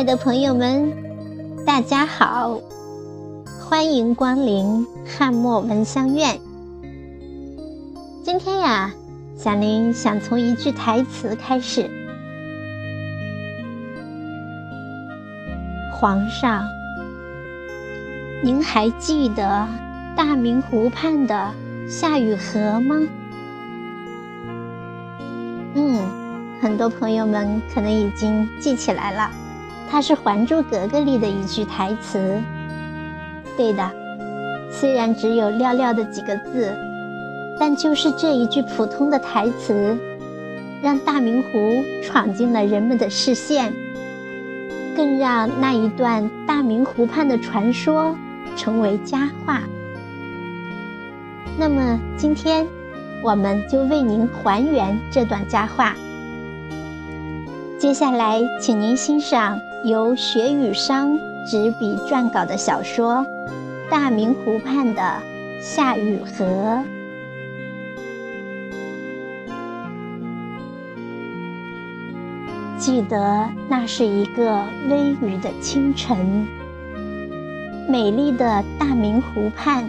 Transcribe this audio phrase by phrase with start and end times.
[0.00, 0.90] 亲爱的朋友们，
[1.66, 2.58] 大家好，
[3.58, 6.40] 欢迎光临汉墨闻香院。
[8.24, 8.94] 今天呀，
[9.36, 11.90] 小林想从一句台词开始：
[15.92, 16.64] 皇上，
[18.42, 19.68] 您还记得
[20.16, 21.50] 大明湖畔的
[21.86, 22.96] 夏雨荷吗？
[25.74, 26.00] 嗯，
[26.62, 29.30] 很多朋友们可能已经记起来了，
[29.90, 32.40] 它是《还珠格格》里的一句台词。
[33.56, 33.90] 对的，
[34.70, 36.72] 虽然只有寥寥的几个字，
[37.58, 39.98] 但就是这一句普通的台词，
[40.80, 43.72] 让大明湖闯进了人们的视线，
[44.94, 48.14] 更让那一段大明湖畔的传说
[48.56, 49.62] 成为佳话。
[51.58, 52.66] 那么今天。
[53.22, 55.94] 我们就为您还原这段佳话。
[57.78, 63.14] 接下来，请您欣赏由雪羽商执笔撰稿的小说
[63.90, 65.02] 《大明湖畔的
[65.62, 66.44] 夏雨荷》。
[72.76, 76.46] 记得那是一个微雨的清晨，
[77.88, 79.84] 美丽的大明湖畔。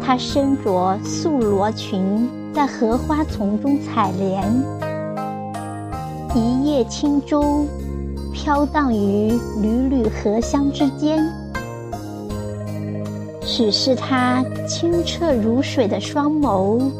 [0.00, 4.44] 她身着素罗裙，在荷花丛中采莲。
[6.34, 7.66] 一叶轻舟，
[8.32, 11.18] 飘荡于缕缕荷香之间。
[13.44, 16.90] 许是她清澈如水的双眸，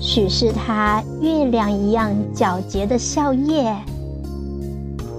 [0.00, 3.76] 许是她月亮一样皎洁的笑靥，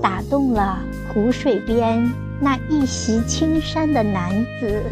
[0.01, 0.79] 打动了
[1.13, 4.83] 湖水边那一袭青衫的男子。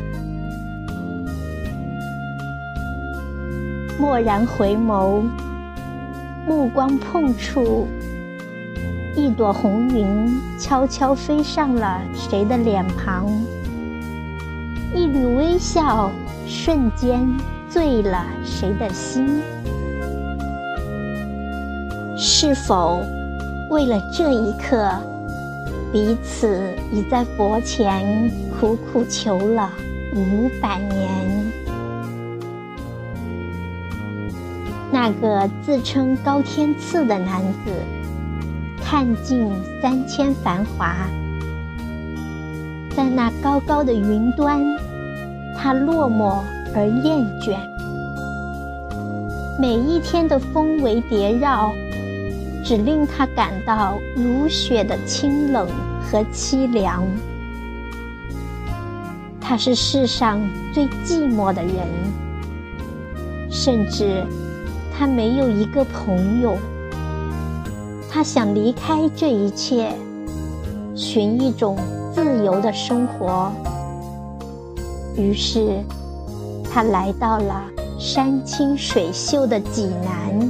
[3.97, 5.23] 蓦然回眸，
[6.45, 7.87] 目光碰触，
[9.17, 13.25] 一朵红云悄悄飞上了谁的脸庞，
[14.93, 16.11] 一缕微笑
[16.45, 17.25] 瞬间
[17.69, 19.41] 醉了谁的心？
[22.17, 23.01] 是否
[23.71, 24.91] 为了这一刻，
[25.93, 29.71] 彼此已在佛前苦苦求了
[30.13, 31.51] 五百年？
[34.91, 37.71] 那个自称高天赐的男子，
[38.87, 39.51] 看尽
[39.81, 40.95] 三千繁华，
[42.95, 44.61] 在那高高的云端，
[45.57, 46.43] 他落寞
[46.75, 47.57] 而厌倦。
[49.59, 51.73] 每一天的风围蝶绕，
[52.63, 55.67] 只令他感到如雪的清冷
[56.03, 57.03] 和凄凉。
[59.41, 60.39] 他是世上
[60.71, 61.73] 最寂寞的人，
[63.49, 64.23] 甚至。
[64.97, 66.57] 他没有一个朋友，
[68.15, 69.91] 他想离开这一切，
[70.95, 71.77] 寻一种
[72.13, 73.51] 自由的生活。
[75.17, 75.83] 于是，
[76.63, 77.61] 他来到了
[77.99, 80.49] 山清水秀的济南，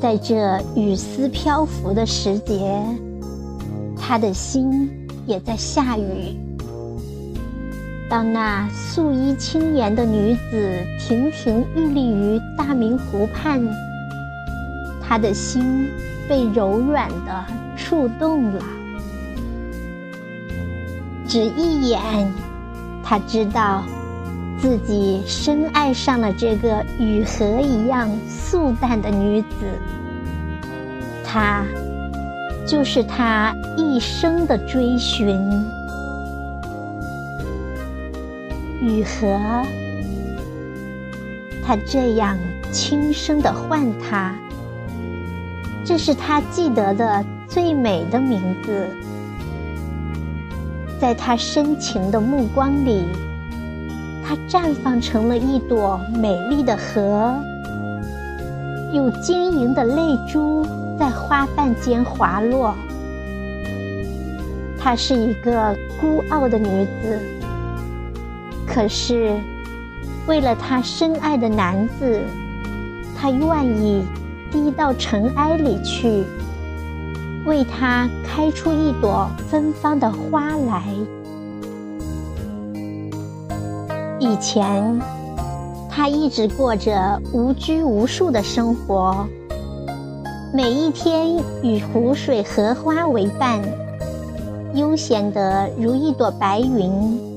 [0.00, 2.82] 在这雨丝漂浮的时节，
[4.00, 4.90] 他的心
[5.26, 6.38] 也在下雨。
[8.14, 13.60] 当那素衣轻颜的女子亭亭玉立于大明湖畔，
[15.02, 15.90] 他的心
[16.28, 17.44] 被柔软的
[17.76, 18.62] 触动了。
[21.26, 22.32] 只一眼，
[23.02, 23.82] 他知道
[24.60, 29.48] 自己深爱上了这个雨荷一样素淡的女子。
[31.24, 31.64] 她，
[32.64, 35.36] 就是他一生的追寻。
[38.80, 39.62] 雨荷，
[41.64, 42.38] 他这样
[42.72, 44.34] 轻声的唤他，
[45.84, 48.88] 这是他记得的最美的名字。
[51.00, 53.04] 在他深情的目光里，
[54.26, 57.34] 它绽放成了一朵美丽的荷，
[58.92, 60.66] 有晶莹的泪珠
[60.98, 62.74] 在花瓣间滑落。
[64.78, 67.18] 她是一个孤傲的女子。
[68.74, 69.38] 可是，
[70.26, 72.24] 为了他深爱的男子，
[73.16, 74.04] 他愿意
[74.50, 76.24] 低到尘埃里去，
[77.46, 80.82] 为他开出一朵芬芳的花来。
[84.18, 85.00] 以前，
[85.88, 89.24] 他一直过着无拘无束的生活，
[90.52, 93.62] 每一天与湖水荷花为伴，
[94.74, 97.33] 悠闲得如一朵白云。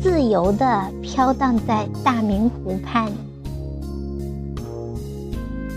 [0.00, 3.10] 自由地飘荡在大明湖畔。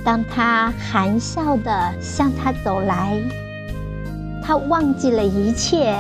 [0.03, 3.19] 当他含笑地向他走来，
[4.43, 5.95] 他忘记了一切。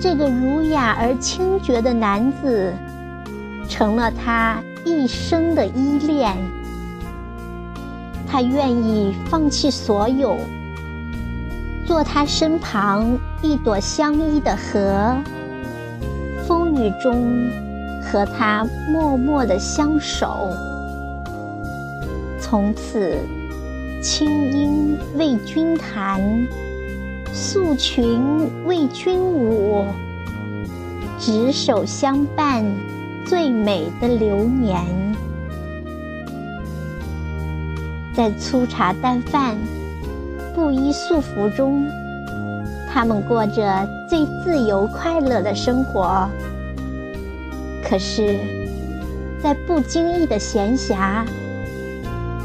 [0.00, 2.72] 这个儒雅而清绝的男子，
[3.68, 6.36] 成了他一生的依恋。
[8.28, 10.36] 他愿意放弃所有，
[11.86, 15.16] 做他身旁一朵相依的荷，
[16.46, 17.50] 风雨中
[18.00, 20.52] 和他默默的相守。
[22.40, 23.16] 从此，
[24.00, 26.20] 清音为君弹，
[27.32, 28.22] 素裙
[28.64, 29.84] 为君舞，
[31.18, 32.64] 执手相伴，
[33.26, 34.80] 最美的流年。
[38.14, 39.56] 在粗茶淡饭、
[40.54, 41.84] 布衣素服中，
[42.96, 46.26] 他们过着最自由快乐的生活。
[47.84, 48.38] 可是，
[49.38, 51.22] 在不经意的闲暇，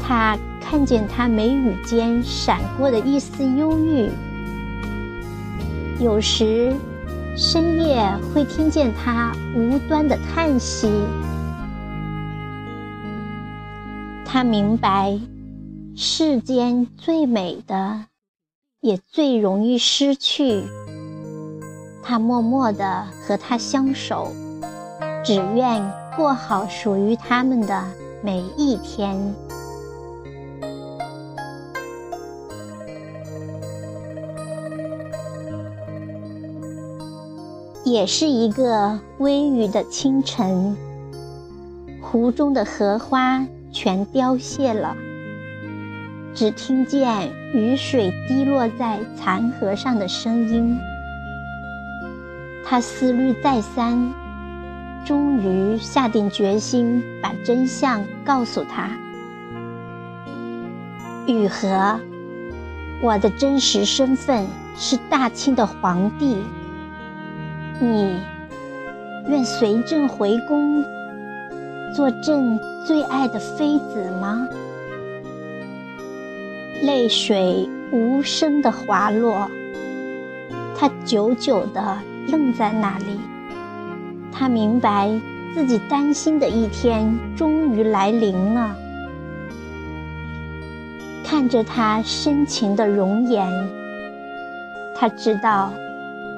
[0.02, 4.10] 他看见他眉宇间闪过的一丝忧郁，
[5.98, 6.74] 有时
[7.34, 10.86] 深夜会听见他无端的叹息。
[14.26, 15.18] 他明白，
[15.96, 18.04] 世间最美的，
[18.82, 20.64] 也最容易失去。
[22.02, 24.32] 他默默的和他相守，
[25.24, 27.84] 只愿过好属于他们的
[28.24, 29.34] 每一天。
[37.84, 40.76] 也是一个微雨的清晨，
[42.02, 44.96] 湖中的荷花全凋谢了，
[46.34, 50.78] 只听见雨水滴落在残荷上的声音。
[52.64, 54.12] 他思虑再三，
[55.04, 58.88] 终于下定决心把真相告诉他：
[61.26, 62.00] 雨荷，
[63.02, 66.38] 我的真实身份是大清的皇帝。
[67.78, 68.16] 你
[69.28, 70.82] 愿随朕回宫，
[71.94, 74.48] 做朕最爱的妃子吗？
[76.82, 79.48] 泪水无声的滑落，
[80.76, 81.96] 他久久的
[82.26, 83.20] 愣在那里。
[84.32, 85.08] 他明白
[85.54, 88.76] 自己担心的一天终于来临了。
[91.24, 93.48] 看着他深情的容颜，
[94.96, 95.72] 他知道。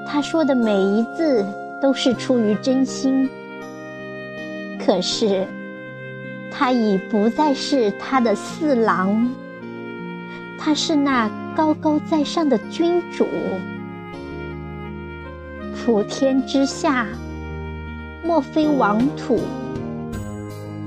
[0.07, 1.43] 他说的每一字
[1.81, 3.27] 都是出于真心，
[4.79, 5.47] 可是
[6.51, 9.27] 他已不再是他的四郎，
[10.59, 13.27] 他是那高高在上的君主。
[15.77, 17.07] 普天之下，
[18.25, 19.39] 莫非王土；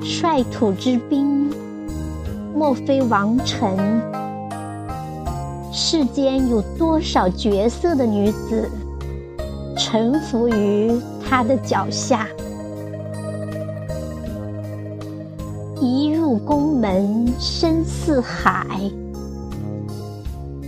[0.01, 1.49] 率土之滨，
[2.55, 3.77] 莫非王臣。
[5.71, 8.69] 世间有多少绝色的女子？
[9.77, 12.27] 臣服于他的脚下，
[15.79, 18.65] 一入宫门深似海。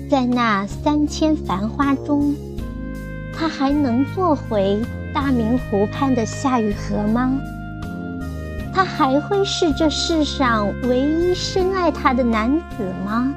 [0.09, 2.33] 在那三千繁花中，
[3.31, 4.81] 他还能做回
[5.13, 7.39] 大明湖畔的夏雨荷吗？
[8.73, 13.31] 他还会是这世上唯一深爱他的男子吗？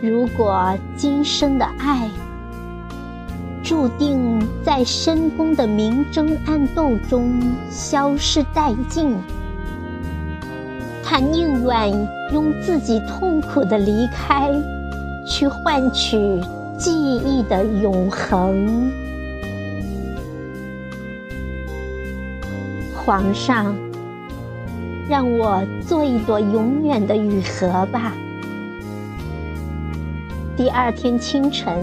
[0.00, 2.10] 如果今生的爱，
[3.62, 9.14] 注定在深宫的明争暗斗中消失殆尽。
[11.18, 11.90] 他宁愿
[12.30, 14.52] 用自己痛苦的离开，
[15.26, 16.38] 去换取
[16.76, 18.92] 记忆的永恒。
[22.94, 23.74] 皇上，
[25.08, 28.12] 让我做一朵永远的雨荷吧。
[30.54, 31.82] 第二天清晨。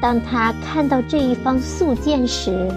[0.00, 2.72] 当他看到这一方素笺时，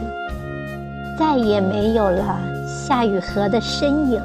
[1.18, 4.22] 再也没有了夏雨荷的身影。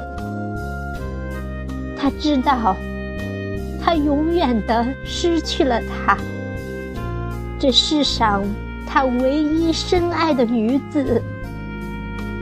[2.01, 2.75] 他知道，
[3.79, 6.17] 他永远的失去了她，
[7.59, 8.41] 这世上
[8.87, 11.21] 他唯一深爱的女子，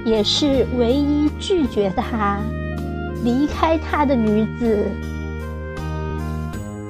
[0.06, 2.40] 也是唯一拒绝他、
[3.22, 4.88] 离开他的女子，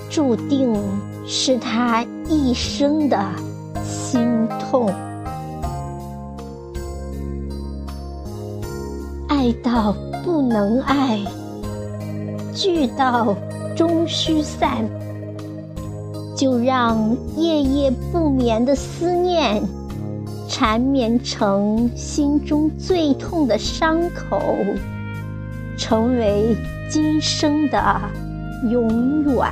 [0.07, 0.71] 注定
[1.25, 3.19] 是他一生的。
[3.83, 4.93] 心痛，
[9.27, 11.19] 爱到不能爱，
[12.53, 13.35] 聚到
[13.75, 14.87] 终须散，
[16.35, 19.61] 就让夜夜不眠的思念，
[20.47, 24.41] 缠绵成心中最痛的伤口，
[25.77, 26.55] 成为
[26.89, 28.01] 今生的
[28.69, 29.51] 永远。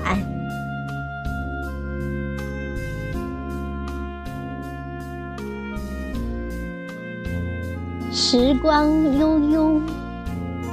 [8.12, 9.82] 时光悠悠，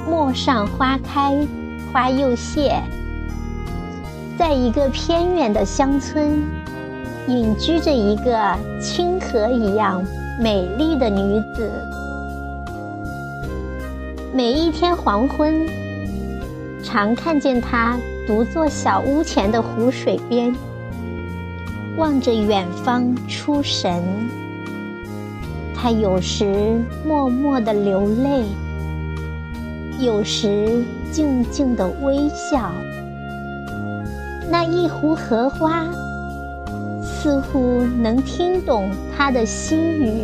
[0.09, 1.37] 陌上花开，
[1.95, 2.75] 花又谢。
[4.37, 6.43] 在一个偏远的乡村，
[7.25, 10.03] 隐居着一个清河一样
[10.37, 11.71] 美丽的女子。
[14.33, 15.65] 每一天黄昏，
[16.83, 17.97] 常看见她
[18.27, 20.53] 独坐小屋前的湖水边，
[21.95, 24.03] 望着远方出神。
[25.73, 28.43] 他有时默默的流泪，
[29.97, 30.83] 有时
[31.15, 32.73] 静静的微笑。
[34.51, 35.85] 那一壶荷花，
[37.01, 40.23] 似乎能听懂他的心语，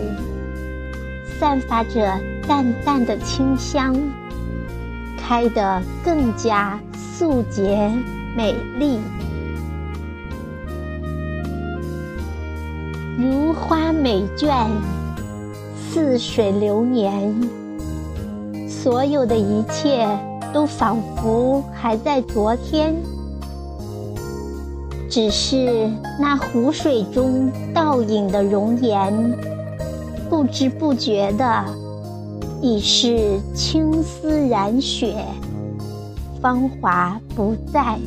[1.39, 3.95] 散发着淡淡的清香，
[5.17, 7.89] 开得更加素洁
[8.35, 8.99] 美丽，
[13.17, 14.67] 如花美眷。
[15.89, 17.33] 似水流年，
[18.67, 20.05] 所有的一切
[20.53, 22.95] 都仿佛还在昨天，
[25.09, 25.89] 只是
[26.19, 29.37] 那湖水中倒影的容颜，
[30.29, 31.65] 不知不觉的
[32.61, 35.15] 已是青丝染雪，
[36.41, 37.97] 芳华不在。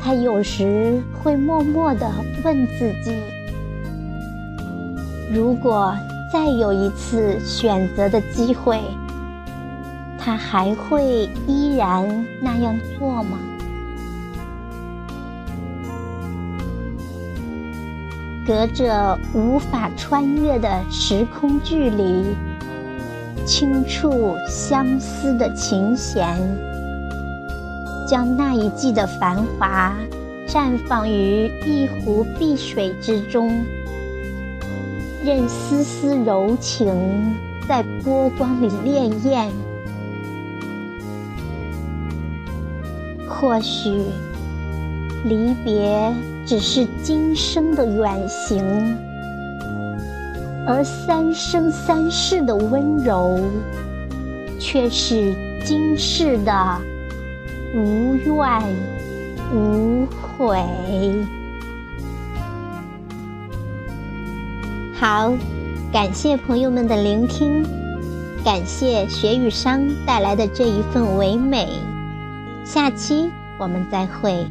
[0.00, 2.10] 他有时会默默的
[2.44, 3.12] 问自己。
[5.30, 5.94] 如果
[6.32, 8.80] 再有一次选择的机会，
[10.28, 13.38] 他还会依然那样做吗？
[18.46, 22.26] 隔着无法穿越的时空距离，
[23.46, 26.38] 轻触相思的琴弦，
[28.06, 29.94] 将那一季的繁华
[30.46, 33.64] 绽放于一湖碧水之中。
[35.24, 37.34] 任丝丝柔情
[37.66, 39.48] 在波光里潋滟，
[43.40, 44.02] 或许
[45.24, 46.12] 离别
[46.44, 48.64] 只是今生的远行，
[50.66, 53.38] 而三生三世的温柔，
[54.58, 55.32] 却是
[55.64, 56.52] 今世的
[57.76, 58.62] 无怨
[59.54, 60.04] 无
[60.36, 60.58] 悔。
[64.98, 65.32] 好，
[65.92, 67.64] 感谢朋友们的聆听，
[68.44, 71.68] 感谢雪与商带来的这一份唯美。
[72.68, 74.46] 下期我们再会。